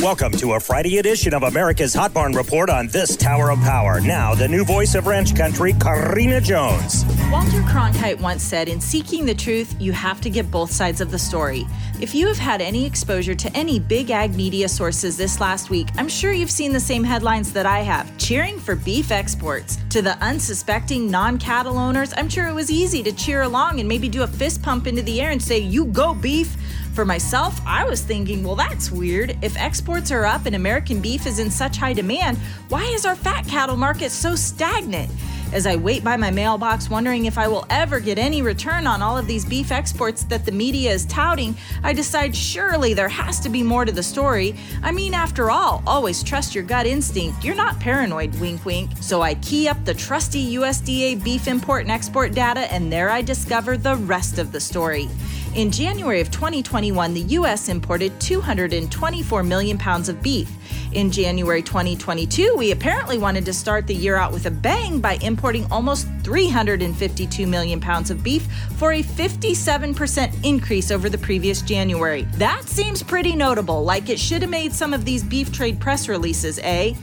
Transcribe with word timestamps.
Welcome 0.00 0.30
to 0.34 0.52
a 0.52 0.60
Friday 0.60 0.98
edition 0.98 1.34
of 1.34 1.42
America's 1.42 1.92
Hot 1.92 2.14
Barn 2.14 2.32
Report 2.32 2.70
on 2.70 2.86
this 2.86 3.16
Tower 3.16 3.50
of 3.50 3.58
Power. 3.58 4.00
Now, 4.00 4.32
the 4.32 4.46
new 4.46 4.64
voice 4.64 4.94
of 4.94 5.08
ranch 5.08 5.34
country, 5.34 5.72
Karina 5.72 6.40
Jones. 6.40 7.04
Walter 7.30 7.60
Cronkite 7.60 8.18
once 8.22 8.42
said, 8.42 8.70
In 8.70 8.80
seeking 8.80 9.26
the 9.26 9.34
truth, 9.34 9.76
you 9.78 9.92
have 9.92 10.18
to 10.22 10.30
get 10.30 10.50
both 10.50 10.70
sides 10.70 11.02
of 11.02 11.10
the 11.10 11.18
story. 11.18 11.66
If 12.00 12.14
you 12.14 12.26
have 12.26 12.38
had 12.38 12.62
any 12.62 12.86
exposure 12.86 13.34
to 13.34 13.54
any 13.54 13.78
big 13.78 14.10
ag 14.10 14.34
media 14.34 14.66
sources 14.66 15.18
this 15.18 15.38
last 15.38 15.68
week, 15.68 15.88
I'm 15.98 16.08
sure 16.08 16.32
you've 16.32 16.50
seen 16.50 16.72
the 16.72 16.80
same 16.80 17.04
headlines 17.04 17.52
that 17.52 17.66
I 17.66 17.80
have, 17.80 18.16
cheering 18.16 18.58
for 18.58 18.74
beef 18.74 19.10
exports. 19.10 19.76
To 19.90 20.00
the 20.00 20.16
unsuspecting 20.24 21.10
non 21.10 21.36
cattle 21.36 21.76
owners, 21.76 22.14
I'm 22.16 22.30
sure 22.30 22.48
it 22.48 22.54
was 22.54 22.70
easy 22.70 23.02
to 23.02 23.12
cheer 23.12 23.42
along 23.42 23.78
and 23.78 23.86
maybe 23.86 24.08
do 24.08 24.22
a 24.22 24.26
fist 24.26 24.62
pump 24.62 24.86
into 24.86 25.02
the 25.02 25.20
air 25.20 25.30
and 25.30 25.42
say, 25.42 25.58
You 25.58 25.84
go, 25.84 26.14
beef. 26.14 26.56
For 26.94 27.04
myself, 27.04 27.60
I 27.66 27.84
was 27.84 28.00
thinking, 28.00 28.42
well, 28.42 28.56
that's 28.56 28.90
weird. 28.90 29.36
If 29.42 29.56
exports 29.58 30.10
are 30.10 30.24
up 30.24 30.46
and 30.46 30.56
American 30.56 31.00
beef 31.00 31.26
is 31.26 31.38
in 31.38 31.50
such 31.50 31.76
high 31.76 31.92
demand, 31.92 32.38
why 32.70 32.84
is 32.86 33.04
our 33.04 33.14
fat 33.14 33.46
cattle 33.46 33.76
market 33.76 34.10
so 34.12 34.34
stagnant? 34.34 35.10
As 35.50 35.66
I 35.66 35.76
wait 35.76 36.04
by 36.04 36.18
my 36.18 36.30
mailbox, 36.30 36.90
wondering 36.90 37.24
if 37.24 37.38
I 37.38 37.48
will 37.48 37.64
ever 37.70 38.00
get 38.00 38.18
any 38.18 38.42
return 38.42 38.86
on 38.86 39.00
all 39.00 39.16
of 39.16 39.26
these 39.26 39.46
beef 39.46 39.72
exports 39.72 40.22
that 40.24 40.44
the 40.44 40.52
media 40.52 40.92
is 40.92 41.06
touting, 41.06 41.56
I 41.82 41.94
decide 41.94 42.36
surely 42.36 42.92
there 42.92 43.08
has 43.08 43.40
to 43.40 43.48
be 43.48 43.62
more 43.62 43.86
to 43.86 43.92
the 43.92 44.02
story. 44.02 44.54
I 44.82 44.92
mean, 44.92 45.14
after 45.14 45.50
all, 45.50 45.82
always 45.86 46.22
trust 46.22 46.54
your 46.54 46.64
gut 46.64 46.86
instinct. 46.86 47.42
You're 47.42 47.54
not 47.54 47.80
paranoid, 47.80 48.38
wink 48.38 48.66
wink. 48.66 48.90
So 49.00 49.22
I 49.22 49.36
key 49.36 49.68
up 49.68 49.82
the 49.86 49.94
trusty 49.94 50.54
USDA 50.56 51.24
beef 51.24 51.48
import 51.48 51.82
and 51.82 51.90
export 51.90 52.34
data, 52.34 52.70
and 52.70 52.92
there 52.92 53.08
I 53.08 53.22
discover 53.22 53.78
the 53.78 53.96
rest 53.96 54.38
of 54.38 54.52
the 54.52 54.60
story. 54.60 55.08
In 55.54 55.70
January 55.72 56.20
of 56.20 56.30
2021, 56.30 57.14
the 57.14 57.20
U.S. 57.20 57.68
imported 57.68 58.20
224 58.20 59.42
million 59.42 59.78
pounds 59.78 60.08
of 60.08 60.22
beef. 60.22 60.50
In 60.92 61.10
January 61.10 61.62
2022, 61.62 62.54
we 62.56 62.70
apparently 62.70 63.18
wanted 63.18 63.44
to 63.46 63.52
start 63.52 63.86
the 63.86 63.94
year 63.94 64.16
out 64.16 64.32
with 64.32 64.46
a 64.46 64.50
bang 64.50 65.00
by 65.00 65.14
importing 65.14 65.66
almost 65.72 66.06
352 66.22 67.46
million 67.46 67.80
pounds 67.80 68.10
of 68.10 68.22
beef 68.22 68.46
for 68.76 68.92
a 68.92 69.02
57% 69.02 70.44
increase 70.44 70.90
over 70.90 71.08
the 71.08 71.18
previous 71.18 71.62
January. 71.62 72.22
That 72.34 72.64
seems 72.64 73.02
pretty 73.02 73.34
notable, 73.34 73.82
like 73.82 74.10
it 74.10 74.18
should 74.18 74.42
have 74.42 74.50
made 74.50 74.72
some 74.72 74.94
of 74.94 75.04
these 75.04 75.24
beef 75.24 75.50
trade 75.50 75.80
press 75.80 76.08
releases, 76.08 76.60
eh? 76.62 76.94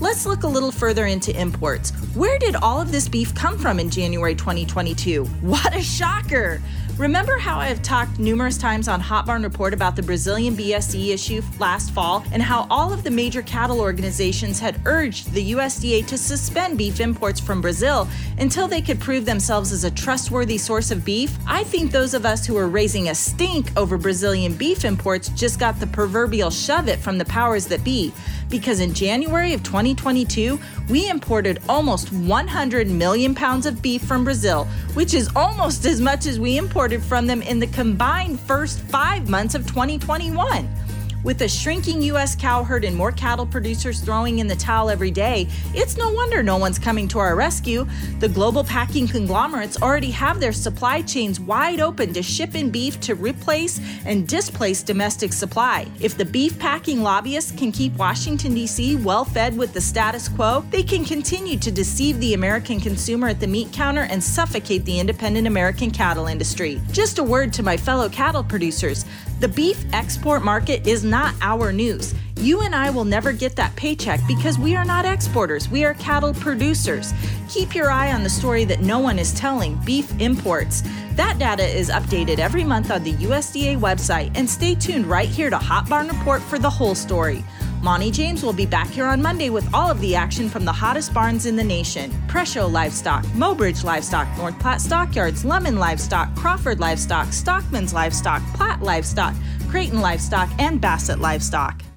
Let's 0.00 0.26
look 0.26 0.42
a 0.42 0.48
little 0.48 0.72
further 0.72 1.06
into 1.06 1.38
imports. 1.38 1.90
Where 2.14 2.38
did 2.38 2.56
all 2.56 2.80
of 2.80 2.92
this 2.92 3.08
beef 3.08 3.34
come 3.34 3.58
from 3.58 3.78
in 3.78 3.90
January 3.90 4.34
2022? 4.34 5.24
What 5.24 5.74
a 5.74 5.82
shocker! 5.82 6.60
Remember 6.98 7.38
how 7.38 7.58
I 7.58 7.66
have 7.66 7.82
talked 7.82 8.20
numerous 8.20 8.56
times 8.56 8.86
on 8.86 9.00
Hot 9.00 9.26
Barn 9.26 9.42
Report 9.42 9.74
about 9.74 9.96
the 9.96 10.02
Brazilian 10.02 10.56
BSE 10.56 11.08
issue 11.12 11.42
last 11.58 11.90
fall 11.90 12.24
and 12.30 12.40
how 12.40 12.68
all 12.70 12.92
of 12.92 13.02
the 13.02 13.10
major 13.10 13.42
cattle 13.42 13.80
organizations 13.80 14.60
had 14.60 14.80
urged 14.86 15.32
the 15.32 15.50
USDA 15.54 16.06
to 16.06 16.16
suspend 16.16 16.78
beef 16.78 17.00
imports 17.00 17.40
from 17.40 17.60
Brazil 17.60 18.06
until 18.38 18.68
they 18.68 18.80
could 18.80 19.00
prove 19.00 19.24
themselves 19.24 19.72
as 19.72 19.82
a 19.82 19.90
trustworthy 19.90 20.56
source 20.56 20.92
of 20.92 21.04
beef? 21.04 21.36
I 21.48 21.64
think 21.64 21.90
those 21.90 22.14
of 22.14 22.24
us 22.24 22.46
who 22.46 22.56
are 22.56 22.68
raising 22.68 23.08
a 23.08 23.14
stink 23.14 23.76
over 23.76 23.98
Brazilian 23.98 24.54
beef 24.54 24.84
imports 24.84 25.30
just 25.30 25.58
got 25.58 25.80
the 25.80 25.88
proverbial 25.88 26.50
shove 26.50 26.86
it 26.86 27.00
from 27.00 27.18
the 27.18 27.24
powers 27.24 27.66
that 27.66 27.82
be 27.82 28.12
because 28.54 28.78
in 28.78 28.94
January 28.94 29.52
of 29.52 29.62
2022, 29.62 30.60
we 30.88 31.08
imported 31.08 31.60
almost 31.68 32.12
100 32.12 32.88
million 32.88 33.34
pounds 33.34 33.66
of 33.66 33.82
beef 33.82 34.02
from 34.02 34.22
Brazil, 34.22 34.66
which 34.94 35.12
is 35.12 35.28
almost 35.34 35.84
as 35.86 36.00
much 36.00 36.26
as 36.26 36.38
we 36.38 36.56
imported 36.84 37.02
from 37.08 37.26
them 37.26 37.40
in 37.40 37.58
the 37.58 37.66
combined 37.68 38.38
first 38.40 38.78
five 38.78 39.26
months 39.26 39.54
of 39.54 39.66
2021. 39.66 40.68
With 41.24 41.40
a 41.40 41.48
shrinking 41.48 42.02
U.S. 42.02 42.36
cow 42.36 42.62
herd 42.62 42.84
and 42.84 42.94
more 42.94 43.10
cattle 43.10 43.46
producers 43.46 43.98
throwing 43.98 44.40
in 44.40 44.46
the 44.46 44.54
towel 44.54 44.90
every 44.90 45.10
day, 45.10 45.48
it's 45.72 45.96
no 45.96 46.12
wonder 46.12 46.42
no 46.42 46.58
one's 46.58 46.78
coming 46.78 47.08
to 47.08 47.18
our 47.18 47.34
rescue. 47.34 47.86
The 48.18 48.28
global 48.28 48.62
packing 48.62 49.08
conglomerates 49.08 49.80
already 49.80 50.10
have 50.10 50.38
their 50.38 50.52
supply 50.52 51.00
chains 51.00 51.40
wide 51.40 51.80
open 51.80 52.12
to 52.12 52.22
ship 52.22 52.54
in 52.54 52.68
beef 52.68 53.00
to 53.00 53.14
replace 53.14 53.80
and 54.04 54.28
displace 54.28 54.82
domestic 54.82 55.32
supply. 55.32 55.86
If 55.98 56.18
the 56.18 56.26
beef 56.26 56.58
packing 56.58 57.02
lobbyists 57.02 57.52
can 57.52 57.72
keep 57.72 57.94
Washington, 57.94 58.52
D.C. 58.52 58.96
well 58.96 59.24
fed 59.24 59.56
with 59.56 59.72
the 59.72 59.80
status 59.80 60.28
quo, 60.28 60.62
they 60.70 60.82
can 60.82 61.06
continue 61.06 61.58
to 61.58 61.70
deceive 61.70 62.20
the 62.20 62.34
American 62.34 62.78
consumer 62.78 63.28
at 63.28 63.40
the 63.40 63.46
meat 63.46 63.72
counter 63.72 64.02
and 64.02 64.22
suffocate 64.22 64.84
the 64.84 65.00
independent 65.00 65.46
American 65.46 65.90
cattle 65.90 66.26
industry. 66.26 66.82
Just 66.92 67.18
a 67.18 67.24
word 67.24 67.50
to 67.54 67.62
my 67.62 67.78
fellow 67.78 68.10
cattle 68.10 68.44
producers 68.44 69.06
the 69.40 69.48
beef 69.48 69.84
export 69.92 70.42
market 70.42 70.86
is 70.86 71.04
not 71.04 71.13
our 71.14 71.72
news. 71.72 72.14
You 72.36 72.60
and 72.60 72.74
I 72.74 72.90
will 72.90 73.04
never 73.04 73.32
get 73.32 73.56
that 73.56 73.74
paycheck 73.76 74.20
because 74.26 74.58
we 74.58 74.74
are 74.76 74.84
not 74.84 75.04
exporters, 75.04 75.68
we 75.68 75.84
are 75.84 75.94
cattle 75.94 76.34
producers. 76.34 77.12
Keep 77.48 77.74
your 77.74 77.90
eye 77.90 78.12
on 78.12 78.22
the 78.22 78.30
story 78.30 78.64
that 78.64 78.80
no 78.80 78.98
one 78.98 79.18
is 79.18 79.32
telling 79.32 79.76
beef 79.84 80.12
imports. 80.20 80.82
That 81.12 81.38
data 81.38 81.64
is 81.64 81.90
updated 81.90 82.38
every 82.38 82.64
month 82.64 82.90
on 82.90 83.04
the 83.04 83.12
USDA 83.12 83.78
website, 83.78 84.32
and 84.34 84.48
stay 84.48 84.74
tuned 84.74 85.06
right 85.06 85.28
here 85.28 85.50
to 85.50 85.58
Hot 85.58 85.88
Barn 85.88 86.08
Report 86.08 86.42
for 86.42 86.58
the 86.58 86.70
whole 86.70 86.94
story. 86.94 87.44
Monty 87.84 88.10
James 88.10 88.42
will 88.42 88.54
be 88.54 88.64
back 88.64 88.88
here 88.88 89.04
on 89.04 89.20
Monday 89.20 89.50
with 89.50 89.68
all 89.74 89.90
of 89.90 90.00
the 90.00 90.16
action 90.16 90.48
from 90.48 90.64
the 90.64 90.72
hottest 90.72 91.12
barns 91.12 91.44
in 91.44 91.54
the 91.54 91.62
nation 91.62 92.10
Presho 92.28 92.70
Livestock, 92.70 93.24
Mobridge 93.26 93.84
Livestock, 93.84 94.26
North 94.38 94.58
Platte 94.58 94.80
Stockyards, 94.80 95.44
Lemmon 95.44 95.78
Livestock, 95.78 96.34
Crawford 96.34 96.80
Livestock, 96.80 97.28
Stockman's 97.28 97.92
Livestock, 97.92 98.42
Platte 98.54 98.82
Livestock, 98.82 99.34
Creighton 99.74 100.00
Livestock, 100.00 100.48
and 100.60 100.80
Bassett 100.80 101.18
Livestock. 101.18 101.93